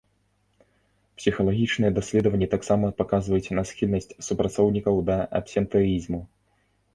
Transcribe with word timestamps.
Псіхалагічныя 1.19 1.91
даследаванні 1.97 2.47
таксама 2.55 2.85
паказваюць 3.03 3.53
на 3.59 3.63
схільнасць 3.73 4.11
супрацоўнікаў 4.29 4.95
да 5.11 5.19
абсентэізму. 5.43 6.21